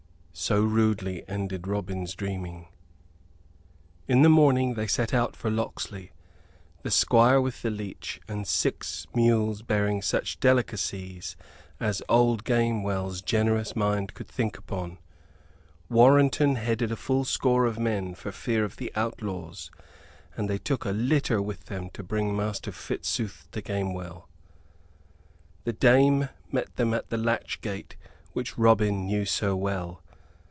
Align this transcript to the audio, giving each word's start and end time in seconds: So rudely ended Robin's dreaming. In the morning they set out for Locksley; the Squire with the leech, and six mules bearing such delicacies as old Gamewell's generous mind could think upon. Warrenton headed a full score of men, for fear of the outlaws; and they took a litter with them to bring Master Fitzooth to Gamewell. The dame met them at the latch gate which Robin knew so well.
So 0.33 0.63
rudely 0.63 1.27
ended 1.27 1.67
Robin's 1.67 2.15
dreaming. 2.15 2.67
In 4.07 4.21
the 4.23 4.29
morning 4.29 4.73
they 4.73 4.87
set 4.87 5.13
out 5.13 5.35
for 5.35 5.51
Locksley; 5.51 6.13
the 6.83 6.89
Squire 6.89 7.39
with 7.39 7.61
the 7.61 7.69
leech, 7.69 8.19
and 8.27 8.47
six 8.47 9.05
mules 9.13 9.61
bearing 9.61 10.01
such 10.01 10.39
delicacies 10.39 11.35
as 11.79 12.01
old 12.09 12.43
Gamewell's 12.45 13.21
generous 13.21 13.75
mind 13.75 14.13
could 14.15 14.27
think 14.29 14.57
upon. 14.57 14.97
Warrenton 15.89 16.55
headed 16.55 16.91
a 16.91 16.95
full 16.95 17.25
score 17.25 17.65
of 17.65 17.77
men, 17.77 18.15
for 18.15 18.31
fear 18.31 18.63
of 18.63 18.77
the 18.77 18.91
outlaws; 18.95 19.69
and 20.35 20.49
they 20.49 20.57
took 20.57 20.85
a 20.85 20.91
litter 20.91 21.39
with 21.41 21.65
them 21.65 21.89
to 21.91 22.03
bring 22.03 22.35
Master 22.35 22.71
Fitzooth 22.71 23.51
to 23.51 23.61
Gamewell. 23.61 24.27
The 25.65 25.73
dame 25.73 26.29
met 26.51 26.75
them 26.77 26.93
at 26.95 27.09
the 27.09 27.17
latch 27.17 27.59
gate 27.61 27.95
which 28.31 28.57
Robin 28.57 29.05
knew 29.05 29.25
so 29.25 29.55
well. 29.57 30.01